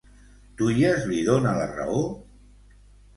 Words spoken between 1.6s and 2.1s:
raó?